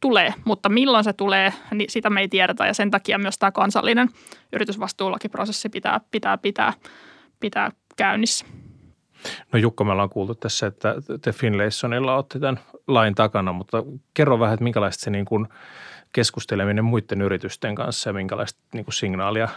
[0.00, 2.66] tulee, mutta milloin se tulee, niin sitä me ei tiedetä.
[2.66, 4.08] Ja sen takia myös tämä kansallinen
[4.52, 6.72] yritysvastuulakiprosessi pitää pitää, pitää,
[7.40, 8.46] pitää käynnissä.
[9.52, 13.82] No Jukka, me ollaan kuultu tässä, että te Finlaysonilla olette tämän lain takana, mutta
[14.14, 15.48] kerro vähän, että minkälaista se niin kuin
[16.12, 19.48] keskusteleminen muiden yritysten kanssa ja minkälaista niin kuin signaalia,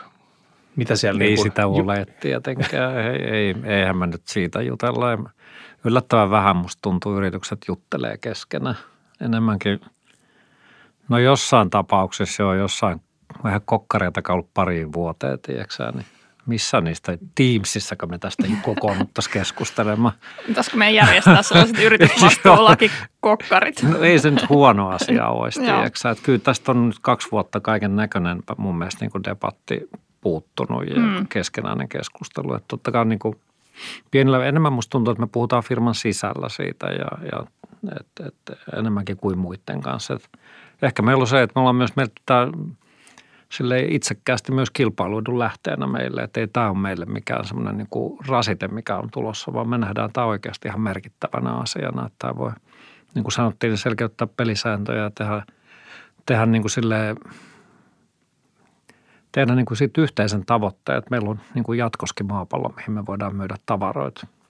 [0.76, 1.24] mitä siellä...
[1.24, 5.08] Ei niin kuin, sitä ole tietenkään, ei, ei, eihän mä nyt siitä jutella.
[5.86, 8.78] Yllättävän vähän musta tuntuu yritykset juttelee keskenään
[9.22, 9.82] enemmänkin.
[11.10, 13.02] No jossain tapauksessa on jossain
[13.44, 16.06] vähän kokkareita ollut pariin vuoteen, tiedätkö niin–
[16.46, 20.14] missä niistä Teamsissäkö me tästä kokoonnuttaisiin keskustelemaan?
[20.48, 23.84] Pitäisikö me järjestää sellaiset yritysvastuulakikokkarit?
[23.84, 26.10] no ei se nyt huono asia olisi, tiedätkö?
[26.10, 29.90] Että kyllä tästä on nyt kaksi vuotta kaiken näköinen mun mielestä niin kuin debatti
[30.22, 31.28] puuttunut ja mm.
[31.28, 32.54] keskenäinen keskustelu.
[32.54, 33.36] Että totta kai niin kuin
[34.12, 37.46] pienellä, enemmän musta tuntuu, että me puhutaan firman sisällä siitä ja, ja
[38.00, 40.14] et, et, enemmänkin kuin muiden kanssa.
[40.14, 40.30] Et
[40.82, 42.48] ehkä meillä on se, että me ollaan myös, meiltä
[43.52, 48.20] sille itsekkäästi myös kilpailuidun lähteenä meille, että ei tämä ole meille mikään semmoinen niin kuin
[48.28, 52.52] rasite, mikä on tulossa, vaan me nähdään tämä oikeasti ihan merkittävänä asiana, että tämä voi,
[53.16, 55.44] niin kuin sanottiin, selkeyttää pelisääntöjä ja tehdä,
[56.26, 57.18] tehdä niin kuin silleen,
[59.32, 63.06] tehdä niin kuin siitä yhteisen tavoitteen, että meillä on niin kuin jatkoskin maapallo, mihin me
[63.06, 64.28] voidaan myydä tavaroita–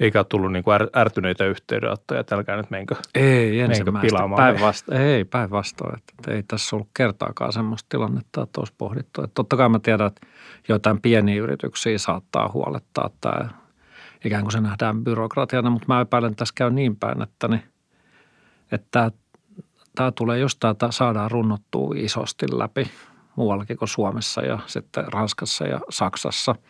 [0.00, 5.00] eikä ole tullut niin kuin ärtyneitä yhteydenottoja, että älkää nyt menkö, Ei ensimmäistä, päinvastoin.
[5.00, 9.22] Ei päinvastoin, että ei tässä ollut kertaakaan semmoista tilannetta, että olisi pohdittu.
[9.22, 10.26] Että totta kai mä tiedän, että
[10.68, 13.48] joitain pieniä yrityksiä saattaa huolettaa tämä
[14.24, 17.62] ikään kuin se nähdään byrokratiana, mutta mä epäilen, että tässä käy niin päin, että, niin,
[18.72, 19.10] että tämä,
[19.94, 22.90] tämä tulee, jos tämä saadaan runnottua isosti läpi
[23.36, 26.54] muuallakin kuin Suomessa ja sitten Ranskassa ja Saksassa–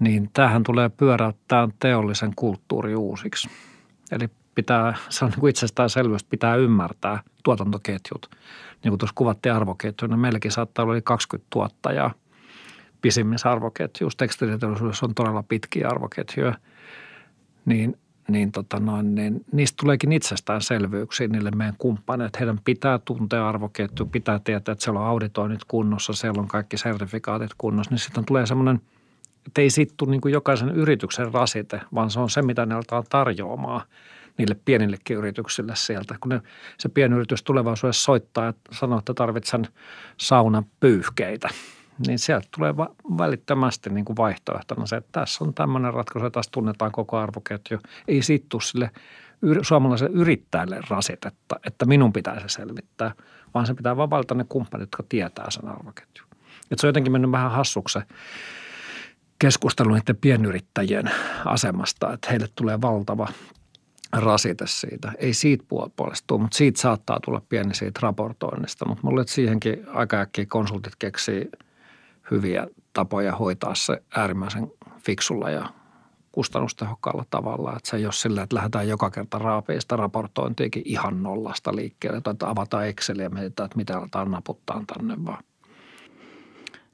[0.00, 3.48] niin tähän tulee pyöräyttää teollisen kulttuuri uusiksi.
[4.12, 8.30] Eli pitää, se on niin itsestäänselvyys, pitää ymmärtää tuotantoketjut.
[8.84, 12.14] Niin kuin tuossa kuvattiin arvoketjuina, meilläkin saattaa olla yli 20 tuottajaa
[13.02, 14.18] pisimmissä arvoketjuissa.
[14.18, 16.54] Tekstiiliteollisuudessa on todella pitkiä arvoketjuja.
[17.64, 22.38] Niin, niin, tota noin, niin niistä tuleekin itsestäänselvyyksiä niille meidän kumppaneille.
[22.38, 27.50] Heidän pitää tuntea arvoketju, pitää tietää, että siellä on auditoinnit kunnossa, siellä on kaikki sertifikaatit
[27.58, 27.90] kunnossa.
[27.90, 28.80] Niin sitten tulee semmoinen–
[29.46, 32.74] että ei siitä tule niin kuin jokaisen yrityksen rasite, vaan se on se, mitä ne
[32.74, 33.82] aletaan tarjoamaan
[34.38, 36.16] niille pienillekin yrityksille sieltä.
[36.20, 36.40] Kun ne,
[36.78, 39.68] se pienyritys tulevaisuudessa soittaa ja sanoo, että tarvitsen
[40.16, 41.48] saunan pyyhkeitä,
[42.06, 46.38] niin sieltä tulee va- välittömästi niin kuin vaihtoehtona se, että tässä on tämmöinen ratkaisu, että
[46.38, 47.78] tässä tunnetaan koko arvoketju.
[48.08, 48.90] Ei siitä tule sille
[49.62, 53.12] suomalaiselle yrittäjälle rasitetta, että minun pitää se selvittää,
[53.54, 56.28] vaan se pitää vaan valita ne kumppanit, jotka tietää sen arvoketjun.
[56.70, 57.98] Et se on jotenkin mennyt vähän hassuksi
[59.38, 61.10] keskustelu niiden pienyrittäjien
[61.44, 63.28] asemasta, että heille tulee valtava
[64.12, 65.12] rasite siitä.
[65.18, 65.64] Ei siitä
[65.96, 68.88] puolesta tule, mutta siitä saattaa tulla pieni siitä raportoinnista.
[68.88, 71.50] Mutta mulle siihenkin aika äkkiä konsultit keksii
[72.30, 74.72] hyviä tapoja hoitaa se äärimmäisen
[75.06, 75.70] fiksulla ja
[76.32, 77.76] kustannustehokkaalla tavalla.
[77.76, 82.48] Että se ei ole sillä, että lähdetään joka kerta raapeista raportointiikin ihan nollasta liikkeelle, että
[82.48, 85.44] avataan Excel ja mietitään, että mitä aletaan naputtaa tänne vaan.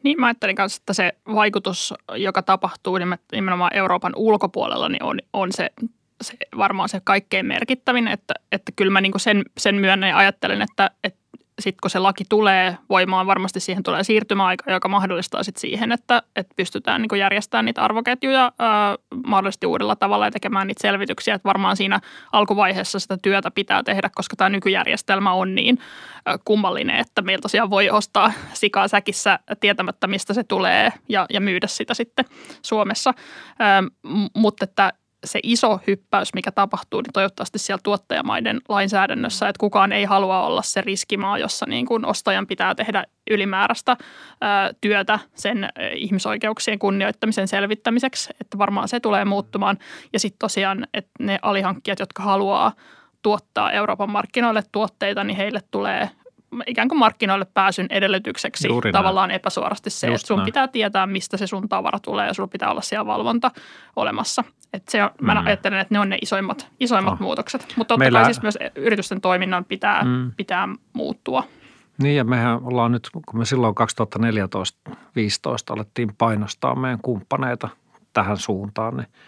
[0.03, 2.99] Niin mä ajattelin kanssa, että se vaikutus, joka tapahtuu
[3.33, 5.71] nimenomaan Euroopan ulkopuolella, niin on, on se,
[6.23, 10.63] se varmaan se kaikkein merkittävin, että, että kyllä mä niin sen, sen myönnän ja ajattelen,
[10.63, 11.22] että, että
[11.63, 16.23] sitten kun se laki tulee voimaan, varmasti siihen tulee siirtymäaika, joka mahdollistaa sitten siihen, että,
[16.37, 18.97] että pystytään niin järjestämään niitä arvoketjuja ää,
[19.27, 21.35] mahdollisesti uudella tavalla ja tekemään niitä selvityksiä.
[21.35, 22.01] Että varmaan siinä
[22.33, 25.79] alkuvaiheessa sitä työtä pitää tehdä, koska tämä nykyjärjestelmä on niin
[26.27, 31.41] ää, kummallinen, että meillä tosiaan voi ostaa sikaa säkissä tietämättä, mistä se tulee ja, ja
[31.41, 32.25] myydä sitä sitten
[32.63, 33.15] Suomessa.
[33.59, 33.83] Ää,
[34.35, 34.93] mutta että
[35.25, 40.63] se iso hyppäys, mikä tapahtuu, niin toivottavasti siellä tuottajamaiden lainsäädännössä, että kukaan ei halua olla
[40.63, 43.97] se riskimaa, jossa niin kuin ostajan pitää tehdä ylimääräistä
[44.81, 49.79] työtä sen ihmisoikeuksien kunnioittamisen selvittämiseksi, että varmaan se tulee muuttumaan.
[50.13, 52.73] Ja sitten tosiaan, että ne alihankkijat, jotka haluaa
[53.23, 56.11] tuottaa Euroopan markkinoille tuotteita, niin heille tulee
[56.67, 59.37] ikään kuin markkinoille pääsyn edellytykseksi Juuri tavallaan näin.
[59.37, 60.45] epäsuorasti se, Just että sun näin.
[60.45, 63.51] pitää tietää, mistä se sun tavara tulee ja sulla pitää olla siellä valvonta
[63.97, 64.45] olemassa.
[64.73, 65.27] Et se on, mm.
[65.27, 67.21] Mä ajattelen, että ne on ne isoimmat, isoimmat oh.
[67.21, 67.61] muutokset.
[67.77, 68.19] Mutta totta Meillä...
[68.19, 70.33] kai siis myös yritysten toiminnan pitää, mm.
[70.37, 71.45] pitää muuttua.
[72.03, 73.75] Niin ja mehän ollaan nyt, kun me silloin
[74.89, 74.93] 2014-2015
[75.71, 77.69] alettiin painostaa meidän kumppaneita
[78.13, 79.07] tähän suuntaan, niin–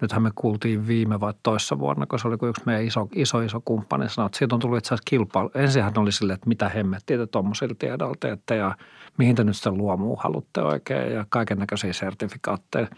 [0.00, 3.60] nythän me kuultiin viime vai toissa vuonna, kun se oli yksi meidän iso, iso, iso
[3.64, 5.50] kumppani sanoi, että siitä on tullut itse asiassa kilpailu.
[5.54, 8.76] Ensinhän oli silleen, että mitä hemmettiä te tuommoisilla tiedoilla teette ja
[9.18, 12.88] mihin te nyt sitä luomua haluatte oikein ja kaiken näköisiä sertifikaatteja.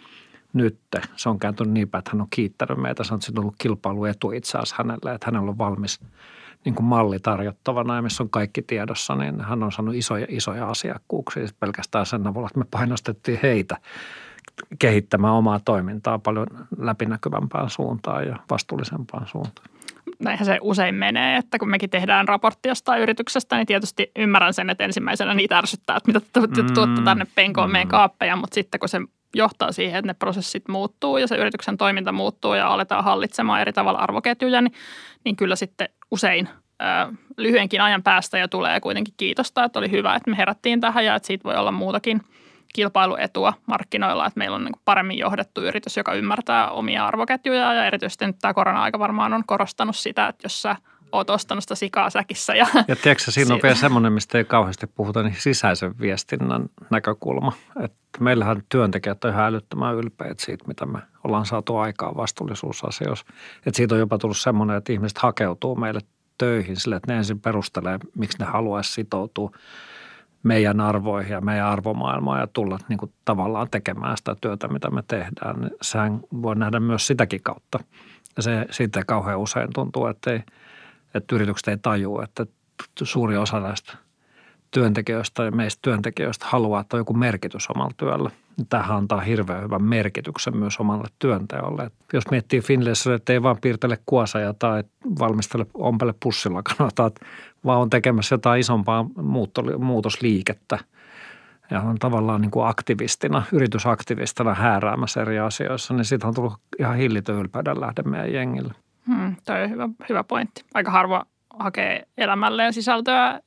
[0.52, 0.78] Nyt
[1.16, 3.04] se on kääntynyt niin päin, että hän on kiittänyt meitä.
[3.04, 6.00] Siitä on ollut kilpailuetu itse asiassa hänelle, että hänellä on valmis
[6.64, 10.68] niin kuin malli tarjottavana ja missä on kaikki tiedossa, niin hän on saanut isoja, isoja
[10.68, 13.76] asiakkuuksia pelkästään sen avulla, että me painostettiin heitä
[14.78, 16.46] kehittämään omaa toimintaa paljon
[16.78, 19.66] läpinäkyvämpään suuntaan ja vastuullisempaan suuntaan.
[20.18, 24.70] Näinhän se usein menee, että kun mekin tehdään raportti jostain yrityksestä, niin tietysti ymmärrän sen,
[24.70, 26.20] että ensimmäisenä niitä ärsyttää, että mitä
[26.54, 27.90] te tuotte tänne penkoon meidän mm.
[27.90, 29.00] kaappeja, mutta sitten kun se
[29.34, 33.72] johtaa siihen, että ne prosessit muuttuu ja se yrityksen toiminta muuttuu ja aletaan hallitsemaan eri
[33.72, 34.72] tavalla arvoketjuja, niin,
[35.24, 40.14] niin kyllä sitten usein ö, lyhyenkin ajan päästä ja tulee kuitenkin kiitosta, että oli hyvä,
[40.14, 42.20] että me herättiin tähän ja että siitä voi olla muutakin–
[42.74, 48.26] kilpailuetua markkinoilla, että meillä on niin paremmin johdettu yritys, joka ymmärtää omia arvoketjuja ja erityisesti
[48.26, 50.76] nyt tämä korona-aika varmaan on korostanut sitä, että jos sä
[51.12, 52.54] oot ostanut sitä sikaa säkissä.
[52.54, 57.52] Ja, ja tiedätkö, siinä on vielä semmoinen, mistä ei kauheasti puhuta, niin sisäisen viestinnän näkökulma.
[57.80, 63.26] Että meillähän työntekijät on ihan älyttömän ylpeät siitä, mitä me ollaan saatu aikaan vastuullisuusasioissa.
[63.56, 66.00] Että siitä on jopa tullut semmoinen, että ihmiset hakeutuu meille
[66.38, 69.50] töihin sille, että ne ensin perustelee, miksi ne haluaisi sitoutua–
[70.42, 75.02] meidän arvoihin ja meidän arvomaailmaan ja tulla niin kuin tavallaan tekemään sitä työtä, mitä me
[75.08, 75.60] tehdään.
[75.60, 77.78] Niin sehän voi nähdä myös sitäkin kautta.
[78.36, 80.42] Ja se siitä kauhean usein tuntuu, että, ei,
[81.14, 82.46] että yritykset ei tajua, että
[83.02, 83.92] suuri osa näistä
[84.70, 88.30] työntekijöistä ja meistä työntekijöistä haluaa, että on joku merkitys omalla työllä.
[88.68, 91.82] Tähän antaa hirveän hyvän merkityksen myös omalle työnteolle.
[91.82, 94.84] Et jos miettii Finlayssa, että ei vaan piirtele kuosaja tai
[95.18, 96.62] valmistele ompele pussilla
[96.94, 97.10] tai
[97.64, 99.06] vaan on tekemässä jotain isompaa
[99.78, 100.78] muutosliikettä
[101.70, 106.96] ja on tavallaan niin kuin aktivistina, yritysaktivistina hääräämässä eri asioissa, niin siitä on tullut ihan
[106.96, 108.74] hillitön ylpeyden lähde meidän jengille.
[109.06, 110.64] Hmm, toi on hyvä, hyvä pointti.
[110.74, 111.26] Aika harva
[111.58, 113.40] hakee elämälleen sisältöä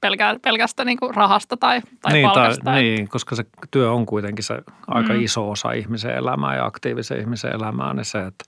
[0.00, 2.64] pelkä, pelkästä niin kuin rahasta tai, tai niin, palkasta.
[2.64, 5.20] Tai, niin, koska se työ on kuitenkin se aika mm.
[5.20, 8.44] iso osa ihmisen elämää ja aktiivisen ihmisen elämää, niin se, että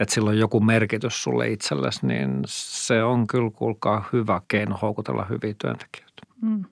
[0.00, 5.24] että sillä on joku merkitys sulle itsellesi, niin se on kyllä kuulkaa hyvä keino houkutella
[5.24, 6.22] hyviä työntekijöitä.
[6.42, 6.64] Mm.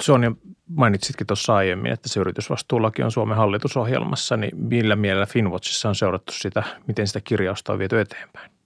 [0.00, 0.32] Sonja,
[0.68, 6.32] mainitsitkin tuossa aiemmin, että se yritysvastuulaki on Suomen hallitusohjelmassa, niin millä mielellä Finwatchissa on seurattu
[6.32, 8.57] sitä, miten sitä kirjausta on viety eteenpäin?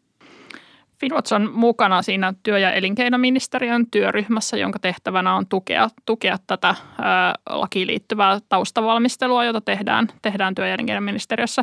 [1.03, 7.35] Finwatch on mukana siinä työ- ja elinkeinoministeriön työryhmässä, jonka tehtävänä on tukea, tukea tätä ää,
[7.51, 11.63] lakiin liittyvää taustavalmistelua, jota tehdään, tehdään työ- ja elinkeinoministeriössä.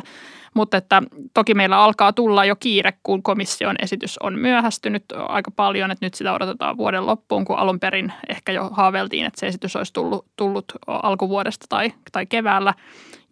[0.54, 1.02] Mutta että
[1.34, 6.14] toki meillä alkaa tulla jo kiire, kun komission esitys on myöhästynyt aika paljon, että nyt
[6.14, 10.26] sitä odotetaan vuoden loppuun, kun alun perin ehkä jo haaveltiin, että se esitys olisi tullut,
[10.36, 12.74] tullut alkuvuodesta tai, tai keväällä.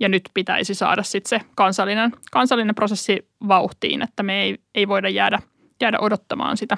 [0.01, 5.09] Ja nyt pitäisi saada sitten se kansallinen, kansallinen prosessi vauhtiin, että me ei, ei voida
[5.09, 5.39] jäädä,
[5.81, 6.77] jäädä odottamaan sitä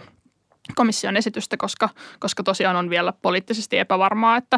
[0.75, 4.57] komission esitystä, koska, koska tosiaan on vielä poliittisesti epävarmaa, että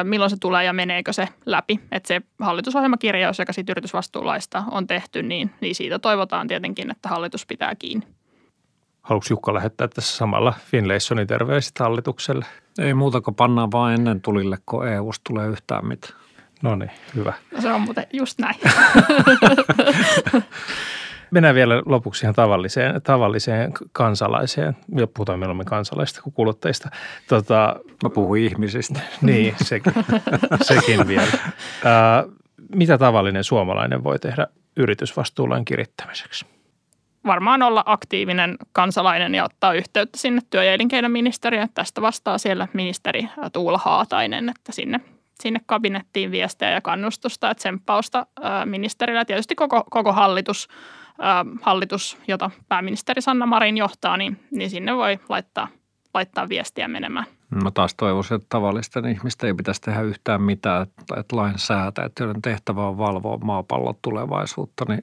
[0.00, 1.80] ö, milloin se tulee ja meneekö se läpi.
[1.92, 7.46] Että se hallitusohjelmakirjaus, joka siitä yritysvastuulaista on tehty, niin, niin siitä toivotaan tietenkin, että hallitus
[7.46, 8.06] pitää kiinni.
[9.02, 12.44] Haluatko Jukka lähettää tässä samalla Finlaysonin terveiset hallitukselle?
[12.78, 16.14] Ei muuta kuin pannaan vaan ennen tulille, kun EUsta tulee yhtään mitään.
[16.62, 17.32] No niin, hyvä.
[17.54, 18.56] No se on muuten just näin.
[21.30, 24.76] Mennään vielä lopuksi ihan tavalliseen, tavalliseen kansalaiseen.
[24.96, 26.88] Ja puhutaan mieluummin kansalaisista kuin kuluttajista.
[27.28, 29.00] Tota, Mä puhun ihmisistä.
[29.22, 29.92] Niin, sekin,
[30.62, 31.32] sekin vielä.
[31.84, 32.24] Ää,
[32.74, 36.46] mitä tavallinen suomalainen voi tehdä yritysvastuulain kirittämiseksi?
[37.26, 41.68] Varmaan olla aktiivinen kansalainen ja ottaa yhteyttä sinne työ- ja elinkeinoministeriöön.
[41.74, 45.00] Tästä vastaa siellä ministeri Tuula Haatainen, että sinne
[45.42, 48.26] sinne kabinettiin viestejä ja kannustusta, että tsemppausta
[48.64, 49.24] ministerillä.
[49.24, 50.68] Tietysti koko, koko hallitus,
[51.62, 55.68] hallitus, jota pääministeri Sanna Marin johtaa, niin, niin sinne voi laittaa,
[56.14, 57.26] laittaa viestiä menemään.
[57.62, 62.42] Mä taas toivoisin, että tavallisten ihmisten ei pitäisi tehdä yhtään mitään, että, että lainsäätäjät, joiden
[62.42, 65.02] tehtävä on valvoa maapallon tulevaisuutta, niin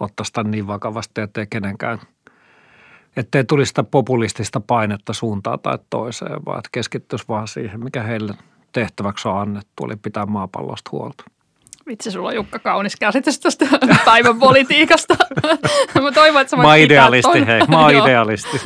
[0.00, 1.98] ottaa sitä niin vakavasti, ettei kenenkään,
[3.16, 8.34] ettei tulisi sitä populistista painetta suuntaan tai toiseen, vaan että keskittyisi vaan siihen, mikä heille
[8.72, 11.24] tehtäväksi on annettu, oli pitää maapallosta huolta.
[11.86, 13.66] Vitsi, sulla on Jukka kaunis käsitys tästä
[14.04, 15.16] päivän politiikasta.
[16.02, 17.60] mä toivon, että sä voit Mä idealisti, hei.
[17.68, 18.60] Mä oon idealisti.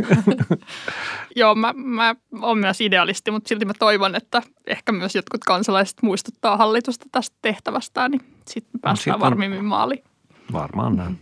[1.37, 5.97] Joo, mä, mä oon myös idealisti, mutta silti mä toivon, että ehkä myös jotkut kansalaiset
[6.03, 10.05] muistuttaa hallitusta tästä tehtävästään, niin sitten päästään no, varmimmin maaliin.
[10.53, 11.19] Varmaan näin.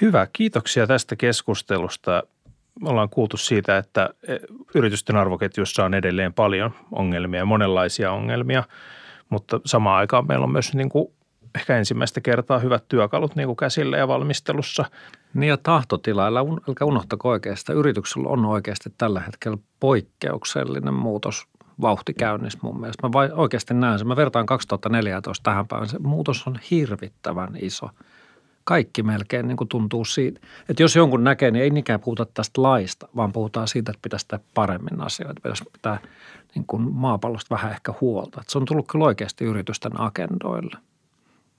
[0.00, 2.22] Hyvä, kiitoksia tästä keskustelusta
[2.84, 4.36] ollaan kuultu siitä, että e,
[4.74, 8.64] yritysten arvoketjussa on edelleen paljon ongelmia, monenlaisia ongelmia,
[9.30, 11.08] mutta samaan aikaan meillä on myös niin kuin
[11.54, 14.84] ehkä ensimmäistä kertaa hyvät työkalut niin kuin käsillä ja valmistelussa.
[15.34, 16.40] Niin ja tahtotila, älä
[16.82, 17.78] unohtako oikeastaan.
[17.78, 21.46] Yrityksellä on oikeasti tällä hetkellä poikkeuksellinen muutos
[21.80, 23.06] vauhti käynnissä mun mielestä.
[23.06, 24.08] Mä vai, oikeasti näen sen.
[24.08, 25.88] Mä vertaan 2014 tähän päivään.
[25.88, 27.90] Se muutos on hirvittävän iso–
[28.68, 30.40] kaikki melkein niin kuin tuntuu siitä.
[30.68, 34.28] Että jos jonkun näkee, niin ei niinkään puhuta tästä laista, vaan puhutaan siitä, että pitäisi
[34.28, 35.40] tehdä paremmin asioita.
[35.42, 35.98] Pitäisi pitää
[36.58, 38.40] niin kuin maapallosta vähän ehkä huolta.
[38.40, 40.76] Että se on tullut kyllä oikeasti yritysten agendoille.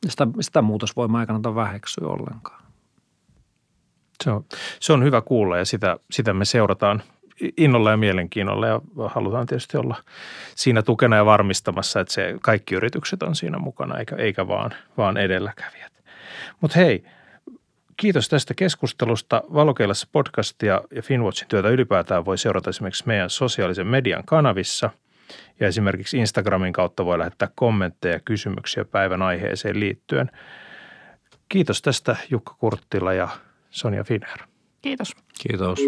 [0.06, 2.64] Ja sitä, sitä muutosvoimaa ei kannata väheksyä ollenkaan.
[4.24, 4.46] Se on,
[4.80, 7.04] se on hyvä kuulla ja sitä, sitä me seurataan
[7.58, 9.96] innolla ja mielenkiinnolla ja halutaan tietysti olla
[10.56, 15.18] siinä tukena ja varmistamassa, että se kaikki yritykset on siinä mukana eikä, eikä vaan, vaan
[15.18, 15.94] edelläkävijät.
[16.62, 17.04] Mutta hei,
[18.00, 19.44] kiitos tästä keskustelusta.
[19.54, 24.90] Valokeilassa podcastia ja Finwatchin työtä ylipäätään voi seurata esimerkiksi meidän sosiaalisen median kanavissa.
[25.60, 30.32] Ja esimerkiksi Instagramin kautta voi lähettää kommentteja ja kysymyksiä päivän aiheeseen liittyen.
[31.50, 33.30] Kiitos tästä Jukka Kurttila ja
[33.70, 34.38] Sonja Finher.
[34.82, 35.16] Kiitos.
[35.48, 35.80] Kiitos.